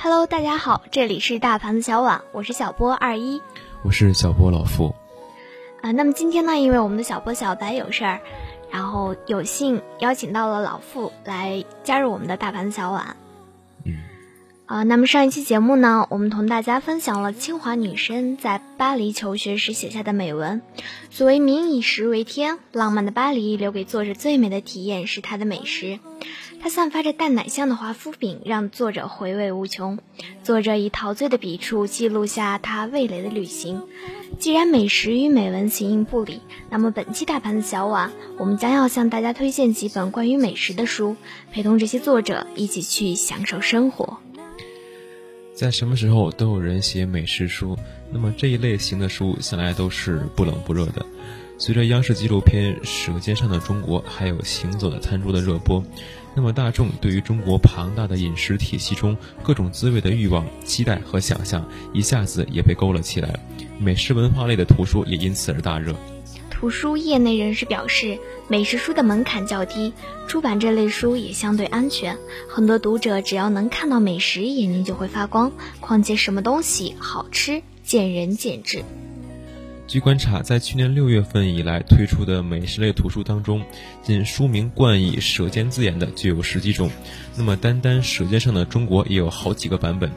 [0.00, 3.42] Hello，大家好，这里是大盘子小碗，我是小波二一，
[3.82, 4.94] 我是小波老傅。
[5.82, 8.20] 啊，那么今天呢，因为我们的小波小白有事儿，
[8.70, 13.16] 然后有幸邀请到了老傅来加入我们的大盘子小碗。
[14.68, 20.60] 啊，那么上一期节目呢，我们同大家分享了清华女生在巴黎求学时写下的美文。
[21.08, 26.00] 所谓民以食为天，浪漫的巴黎留给作者最美的体验是它的美食。
[26.60, 29.98] 它散发着淡奶香的华夫饼，让作者回味无穷。
[30.44, 33.80] 作者以陶醉的笔触记录下他味蕾的旅行。
[34.38, 41.16] 既然美食与美文形影不离，那么本期大盘子小碗，我们将要向大家推荐几本关于美食的书，
[41.50, 44.18] 陪同这些作者一起去享受生活。
[45.58, 47.76] 在什么时候都有人写美食书，
[48.12, 51.04] 那么这一类型的书向来都是不冷不热的。
[51.58, 55.82] 随着央视纪录片《舌尖上的中国》还有《行走的餐桌》的热播，
[56.32, 63.36] 那么大众对于中国庞大的饮食体系中各种滋味的欲望、期待和想象，一下子也被勾了起来。
[63.80, 65.92] 美食文化类的图书也因此而大热。
[66.58, 69.92] 图书业内人士表示，美食书的门槛较低，
[70.26, 72.18] 出版这类书也相对安全。
[72.48, 75.52] 很多读者只要能看到美食，眼睛就会发光。
[75.78, 78.82] 况且什么东西好吃，见仁见智。
[79.88, 83.64] 据观察，在去年六月份以来推出的美食类图书当中，
[84.02, 86.90] 仅书名冠以“舌尖”字眼的就有十几种。
[87.34, 90.10] 那么，单单《舌尖上的中国》也有好几个版本。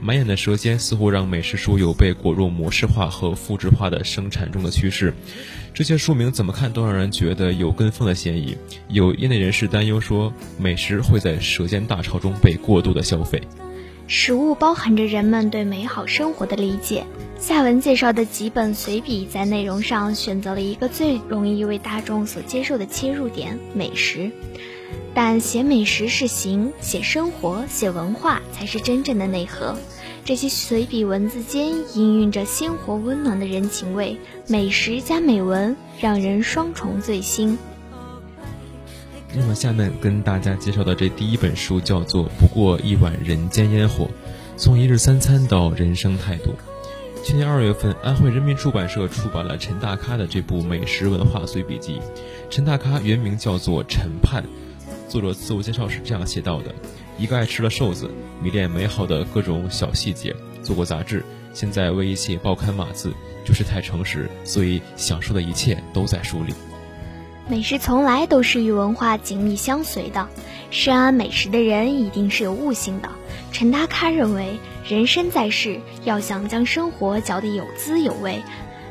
[0.00, 5.12] 满眼的舌尖似乎让美食书有被裹入模式化和复制化的生产中的趋势。
[5.74, 8.56] 这些书名怎么看都让人觉得有跟风的嫌疑。
[8.86, 13.42] 有业内人士担忧说，美食会在舌尖大潮中被过度的消费。
[14.08, 17.04] 食物包含着人们对美好生活的理解。
[17.38, 24.30] 下文介绍的几本随笔，在内容上选择了一个最容易为大众所接受的切入点——美食。
[25.12, 29.76] 但写美食是形，写生活、写文化才是真正的内核。
[30.24, 37.58] 这些随笔文字间氤氲着鲜活温暖的人情味，美食加美文，让人双重醉心。
[39.38, 44.04] 那么，下面跟大家介绍的这第一本书叫做《不过一碗人间烟火》，
[44.56, 46.54] 从一日三餐到人生态度。
[47.22, 52.00] 去年二月份，安徽人民出版社出版了陈大咖的这部美食文化随笔集。
[52.48, 54.42] 陈大咖原名叫做陈盼，
[55.06, 56.74] 作者自我介绍是这样写到的：
[57.18, 58.10] 一个爱吃的瘦子，
[58.42, 61.22] 迷恋美好的各种小细节，做过杂志，
[61.52, 63.12] 现在为一些报刊码字，
[63.44, 66.54] 就是太诚实，所以想说的一切都在书里。
[67.48, 70.28] 美食从来都是与文化紧密相随的，
[70.70, 73.08] 深谙美食的人一定是有悟性的。
[73.52, 74.58] 陈大咖认为。
[74.88, 78.40] 人生在世，要想将生活嚼得有滋有味，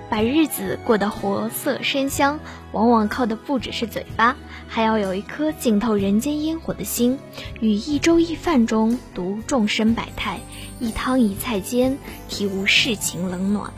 [0.10, 2.38] 把日子过得活色生香，
[2.74, 4.36] 往往靠的不只是嘴巴，
[4.68, 7.18] 还要有一颗浸透人间烟火的心，
[7.62, 10.42] 与一粥一饭中读众生百态，
[10.82, 13.72] 一汤一菜间体悟世情冷暖。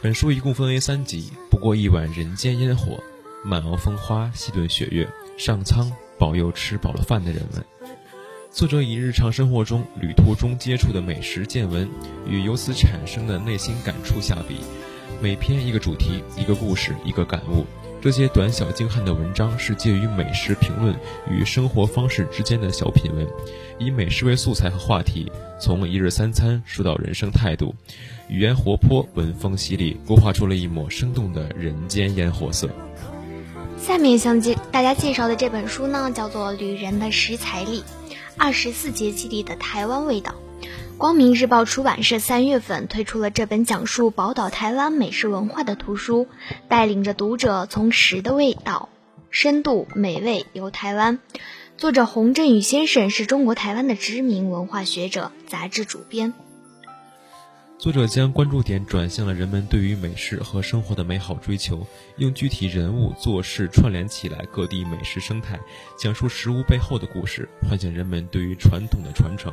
[0.00, 2.98] 本书一共分为三集，过一碗人间烟火，
[3.44, 5.06] 满熬风花，细炖雪月，
[5.36, 7.62] 上苍保佑吃饱了饭的人们。
[8.50, 11.88] 作者以日常生活中旅途中接触的美食见闻
[12.26, 14.56] 与由此产生的内心感触下笔，
[15.20, 17.66] 每篇一个主题，一个故事，一个感悟。
[18.02, 23.26] 这些短小精悍的文章是介于美食评论与生活方式之间的小品文，
[23.78, 25.30] 以美食为素材和话题，
[25.60, 27.74] 从一日三餐说到人生态度，
[28.28, 32.70] 语言活泼，文风犀利，勾画出了一抹生动的人间烟火色。
[33.78, 37.80] 下面向介大家介绍的这本书呢，叫做《旅人的食材力》。
[38.38, 40.34] 二十四节气里的台湾味道，
[41.00, 46.28] 光明日报出版社三月份推出了这本讲述宝岛台湾美食文化的图书，
[46.68, 48.90] 带领着读者从食的味道、
[49.30, 51.18] 深度、美味游台湾。
[51.78, 56.34] 作者洪振宇先生是中国台湾的知名文化学者、杂志主编。
[57.78, 61.86] 作者将关注点转向了人们对于美食和生活的美好追求，
[62.18, 65.58] 用具体人物做事串联起来各地美食生态，
[65.98, 69.50] 讲述食物背后的故事，唤醒人们对于传统的传承。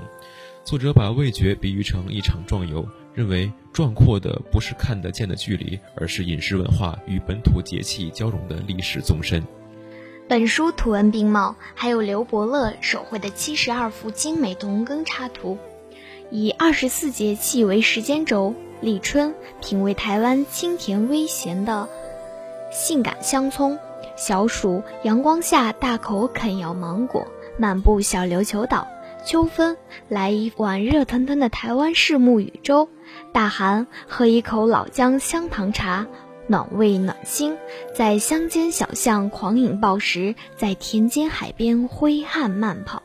[0.67, 9.41] 作者把味觉比喻成一场壮游，认为壮阔的不是看得见的距离，而是饮食文化与本土节气交融的历史纵深。
[10.27, 15.57] 本书图文并茂，还有刘伯乐手绘的七十二幅精美农耕插图。
[16.31, 21.87] 以二十四节气为时间轴，立春，品味台湾清甜微咸的
[22.73, 23.77] 性感香葱；
[24.17, 27.25] 小暑，阳光下大口啃咬芒果，
[27.57, 28.85] 漫步小琉球岛；
[29.27, 29.75] 秋分，
[30.07, 32.87] 来一碗热腾腾的台湾式木鱼粥；
[33.33, 36.07] 大寒，喝一口老姜香糖茶，
[36.47, 37.57] 暖胃暖心；
[37.93, 43.03] 在乡间小巷狂饮暴食，在田间海边挥汗慢跑。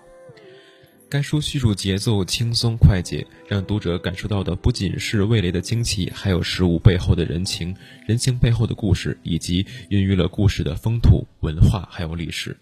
[1.09, 7.75] 该书叙述节奏轻松快捷，让读者感受到的不仅是味蕾的惊奇，还有食物背后的人情，
[8.07, 12.57] 人情背后的故事，以及孕育了故事的风土文化还有历史。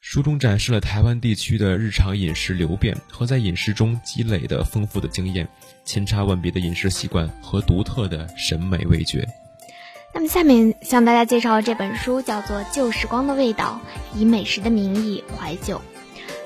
[0.00, 5.46] 书中展示了台湾地区的日常饮食流变和在饮食中积累的丰富的经验，
[5.84, 9.26] 千差万别的饮食习惯和独特的审美味觉。
[10.14, 13.80] 那么，下面向大家介绍这本书，叫做《旧时光的味道》，
[14.18, 15.80] 以美食的名义怀旧。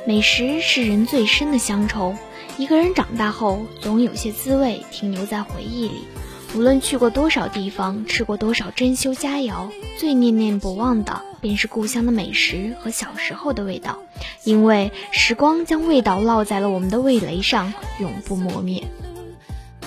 [0.06, 2.16] 美食是人最深的乡愁。
[2.58, 6.04] 一个人长大后，总有些滋味停留在回忆里。
[6.54, 13.98] 无论去过多少地方，吃过多少珍馐佳肴，最念念不忘的便是故乡的美食和小时候的味道。
[14.44, 18.86] 因为时光将味道烙在了我们的味蕾上，永不磨灭。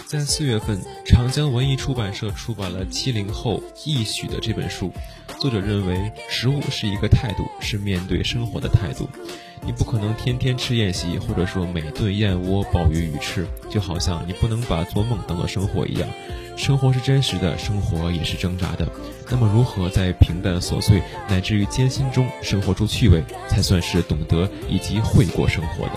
[0.08, 4.92] 在四月份，长江文艺出版社出版了《七零后忆许》的这本书。
[5.40, 9.08] 作者认为，食物是一个态度，是面对生活的态度。
[9.66, 16.08] 你不可能天天吃宴席，或者说每顿燕窝鲍鱼鱼翅，就好像你不能把做梦当做生活一样。
[16.56, 18.88] 生活是真实的，生活也是挣扎的。
[19.30, 25.92] 那么，如何在平淡琐碎乃至于艰辛中生活出趣味，才算是懂得以及会过生活的？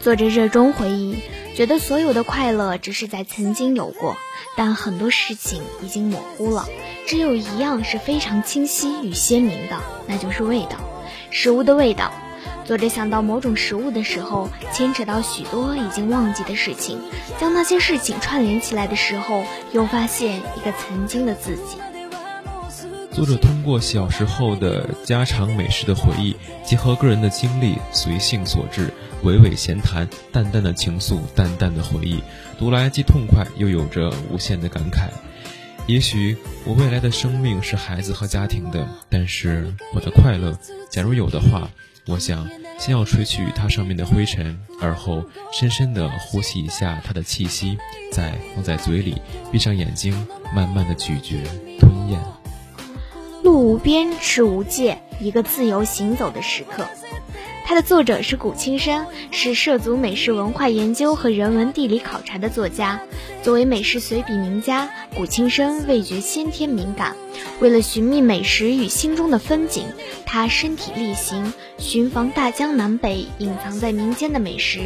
[0.00, 1.18] 作者热衷回忆，
[1.58, 4.16] 觉得所有的快乐只是在曾经有过，
[4.56, 6.68] 但很多事情已经模糊了。
[7.04, 10.78] 只有一样是非常清晰与鲜明的，那就是味道，
[11.32, 12.12] 食物的味道。
[12.64, 17.00] 作者想到某种食物的时候，牵扯到许多已经忘记的事情，
[17.40, 21.78] 将那些事情串联起来的时候，又发现一个曾经的自己。
[23.18, 28.94] 作者通过小时候的家常美食的回忆，结合个人的经历，随性所致，
[29.24, 32.22] 娓娓闲谈，淡淡的情愫，淡淡的回忆，
[32.60, 35.08] 读来既痛快，又有着无限的感慨。
[35.88, 40.56] 也许我未来的生命是孩子和家庭的，但是我的快乐，
[40.88, 41.68] 假如有的话。
[42.06, 42.48] 我想
[42.78, 45.22] 先要吹去它上面的灰尘，而后
[45.52, 47.76] 深深地呼吸一下它的气息，
[48.10, 49.20] 再放在嘴里，
[49.52, 50.14] 闭上眼睛，
[50.54, 51.42] 慢慢的咀嚼
[51.78, 52.18] 吞咽。
[53.58, 56.86] 无边，是无界，一个自由行走的时刻。
[57.68, 63.02] 它的作者是谷青生，是涉足美食文化研究和人文地理考察的作家。
[63.42, 67.14] 作为美食随笔名家，谷青生味觉先天敏感。
[67.60, 69.84] 为了寻觅美食与心中的风景，
[70.24, 74.80] 他身体力行，寻访大江南北隐藏在民间的美食，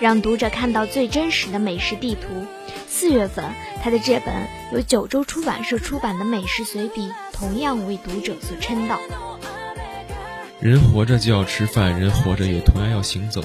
[0.00, 2.46] 让读者看到最真实的美食地图。
[2.88, 3.44] 四月份，
[3.82, 4.34] 他的这本
[4.72, 8.98] 由九州出版社出版的美食随笔，同样为读者所称道。
[10.62, 13.42] 人活着就要吃饭，人活着也同样要行走。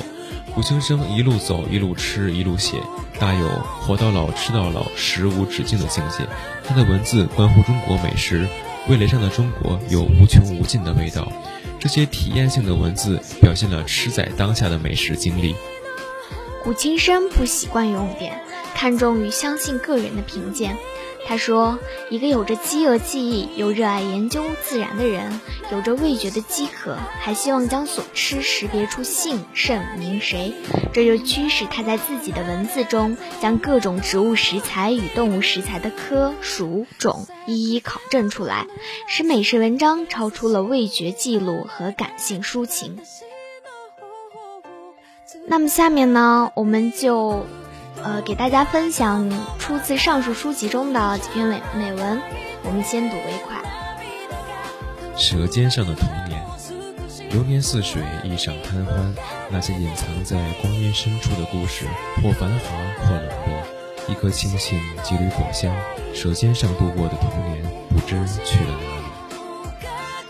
[0.54, 2.78] 古青生一路走，一路吃，一路写，
[3.20, 3.48] 大有
[3.82, 6.28] 活到老，吃到老，食无止境的境界。
[6.64, 8.48] 他的文字关乎中国美食，
[8.88, 11.28] 味蕾上的中国有无穷无尽的味道。
[11.80, 15.56] 这些体验性的文字表现了吃在当下的美食经历。
[16.64, 18.40] 古青生不习惯用典，
[18.76, 20.78] 看重与相信个人的评鉴。
[21.28, 21.78] 他说
[22.10, 25.42] ：“一个有着饥饿记忆又热爱研究自然的人，
[25.74, 30.54] 有着味觉的饥渴，还希望将所吃识别出姓甚名谁，
[30.94, 38.66] 这就驱使他在自己的文字中将各种植物食材与动物食材的科属种一一考证出来，
[39.10, 42.98] 使美食文章超出了味觉记录和感性抒情。
[45.46, 47.46] 那么下面呢，我们就。”
[48.08, 52.22] 呃，给大家分享出自上述书籍中的几篇美美文，
[52.64, 53.58] 我们先睹为快。
[55.18, 56.42] 舌尖上的童年，
[57.32, 59.14] 流年似水，一晌贪欢。
[59.50, 61.86] 那些隐藏在光阴深处的故事，
[62.24, 63.68] 或繁华，或冷落。
[64.08, 65.76] 一颗星星，几缕果香，
[66.16, 69.88] 舌尖上度过的童年，不知去了哪里。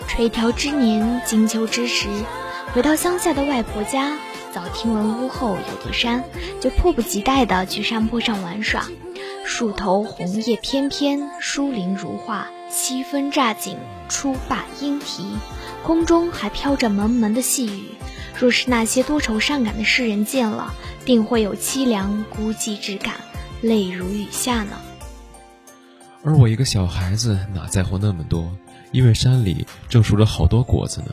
[0.08, 2.08] 垂髫之年，金秋之时，
[2.74, 4.18] 回到乡下的外婆家。
[4.54, 6.24] 早听闻屋后有座山，
[6.60, 8.88] 就迫不及待地去山坡上玩耍。
[9.46, 13.78] 树头红叶翩翩，疏林如画，西风乍景，
[14.10, 15.26] 初罢莺啼，
[15.84, 17.84] 空中还飘着蒙蒙的细雨。
[18.40, 20.74] 若是那些多愁善感的诗人见了，
[21.06, 23.16] 定会有凄凉孤寂之感，
[23.62, 24.72] 泪如雨下呢。
[26.24, 28.52] 而我一个小孩子哪在乎那么多？
[28.92, 31.08] 因为山里正熟着好多果子呢。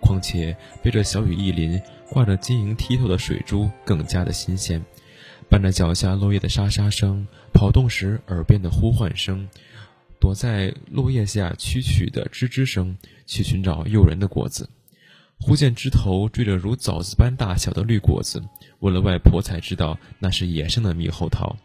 [0.00, 1.80] 况且背着小雨一淋。
[2.14, 4.80] 挂着晶莹剔透的水珠，更加的新鲜。
[5.50, 9.48] 伴着脚下落叶的沙沙声，跑动时耳边的呼唤声，
[10.20, 14.70] 躲在落叶下蛐蛐的吱吱声，去寻找诱人的果子。
[15.40, 18.40] 忽见枝头缀着如枣子般大小的绿果子，
[18.78, 21.56] 问了外婆才知道，那是野生的猕猴桃。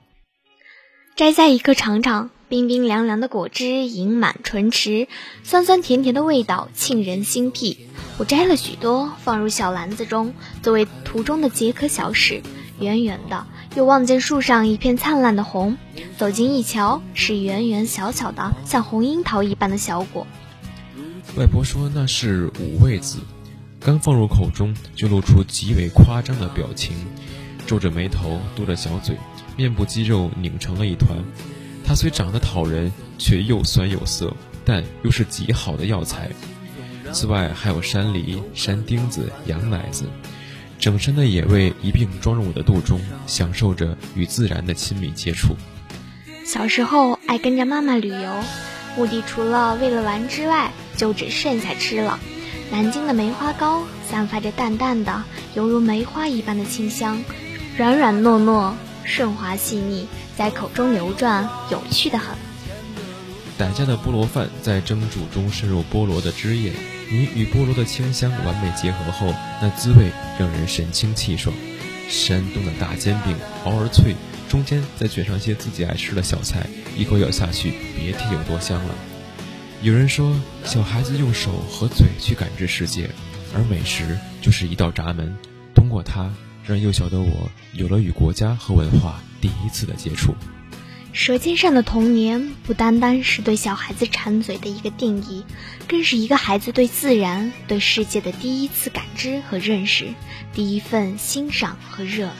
[1.15, 5.08] 摘下一颗尝尝，冰冰凉凉的果汁盈满唇池，
[5.44, 7.86] 酸酸甜甜的味道沁人心脾。
[8.18, 12.41] 我摘了许多，放入小篮子中，作为途中的解渴小食。
[12.79, 15.77] 远远的，又望见树上一片灿烂的红，
[16.18, 20.25] 走近一瞧，是圆圆小巧的，像红樱桃一般的小果。
[21.38, 23.20] 外婆说那是五味子，
[23.79, 26.96] 刚放入口中，就露出极为夸张的表情，
[27.68, 29.15] 皱着眉头，嘟着小嘴，
[29.56, 31.15] 面部肌肉拧成了一团。
[31.89, 34.31] 它虽长得讨人，却又酸又涩，
[34.63, 36.29] 但又是极好的药材。
[37.12, 40.05] 此外还有山梨、山丁子、羊奶子，
[40.77, 45.55] 整身的野味一并装入我的肚中，享受着与自然的亲密接触。
[46.46, 48.36] 小时候爱跟着妈妈旅游，
[48.96, 52.19] 目的除了为了玩之外，就只剩下吃了。
[52.69, 55.24] 南京的梅花糕散发着淡淡的，
[55.55, 57.24] 犹如梅花一般的清香，
[57.75, 60.08] 软软糯糯，顺滑细腻。
[60.38, 62.36] 在口中流转，有趣的很。
[63.58, 66.72] 傣家的菠萝饭在蒸煮中渗入菠萝的汁液，
[67.10, 71.53] 米与菠萝的清香完美结合后，那滋味让人神清气爽。
[72.08, 74.15] 山东的大煎饼薄而脆，
[74.48, 76.65] 中间再卷上些自己爱吃的小菜，
[76.98, 78.96] 一口咬下去，别提有多香了。
[79.82, 83.10] 有人说，小孩子用手和嘴去感知世界，
[83.53, 85.38] 而美食就是一道闸门，
[85.75, 86.34] 通过它，
[86.69, 89.19] 让幼小的我有了与国家和文化。
[89.41, 90.35] 第一次的接触，
[91.13, 95.43] 舌尖上的童年不单单是对小孩子馋嘴的一个定义，
[95.88, 100.13] 更是一个孩子对自然、对世界的第一次感知和认识，
[100.53, 102.33] 第一份欣赏和热爱。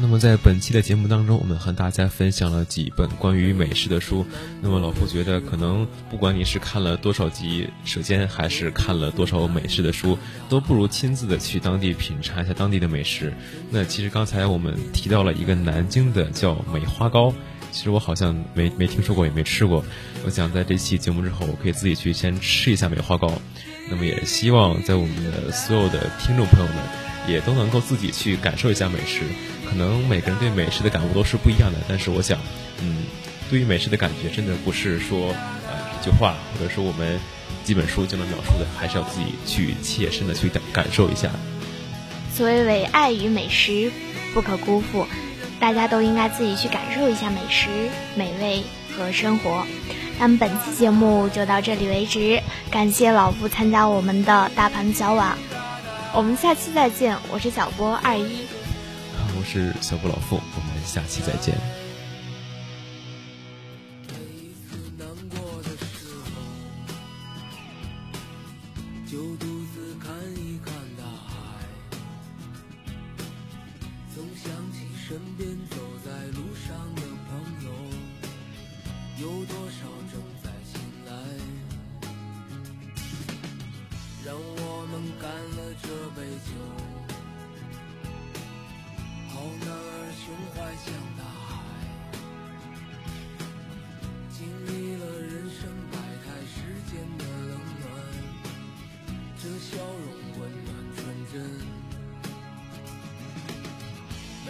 [0.00, 4.26] 那么在本期的节目当中，我们和大家分享了几本关于美食的书。
[4.60, 13.32] 那么老傅觉得，可能不管你是看了多少集《舌尖》，还是看了多少美食的书，都不如亲自的去当地品尝一下当地的美食。
[13.70, 17.32] 那其实刚才我们提到了一个南京的叫梅花糕，
[17.70, 19.84] 其实我好像没没听说过，也没吃过。
[20.24, 23.32] 我想在这期节目之后，我可以自己去先吃一下梅花糕。
[23.88, 26.76] 那么也希望在我们的所有的听众朋友们，
[27.26, 29.22] 也都能够自己去感受一下美食。
[29.68, 32.38] 可能每个人对美食的感悟都是不一样的，但是我想，
[32.80, 33.04] 嗯，
[33.50, 35.28] 对于美食的感觉，真的不是说
[35.66, 37.18] 呃一句话，或者说我们
[37.64, 41.30] 几本书就能描述的，还是要自己去切身的去感感受一下。
[42.34, 43.90] 所谓为爱与美食
[44.32, 45.06] 不可辜负，
[45.58, 47.68] 大家都应该自己去感受一下美食、
[48.16, 48.62] 美味
[48.96, 49.64] 和生活。
[50.20, 52.40] 那么本期节目就到这里为止，
[52.70, 55.36] 感谢老夫参加我们的大盘小碗，
[56.16, 58.46] 我们下期再见，我是小波二一。
[59.36, 61.56] 我是小波老傅，我们下期再见。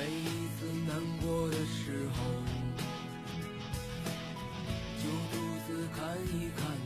[0.07, 2.17] 每一次难过的时候，
[5.01, 5.35] 就独
[5.67, 6.84] 自看一看。